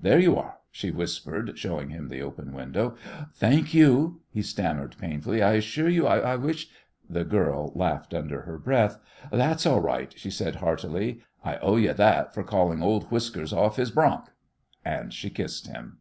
[0.00, 2.96] "There you are," she whispered, showing him the open window.
[3.34, 6.68] "Thank you," he stammered, painfully, "I assure you I wish"
[7.14, 8.98] The girl laughed under her breath.
[9.30, 13.76] "That's all right," she said, heartily, "I owe you that for calling old whiskers off
[13.76, 14.28] his bronc,"
[14.86, 15.98] and she kissed him.